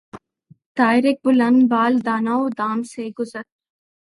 طائرک 0.77 1.17
بلند 1.25 1.59
بال 1.71 1.93
دانہ 2.05 2.33
و 2.41 2.49
دام 2.57 2.79
سے 2.91 3.03
گزر 3.19 3.45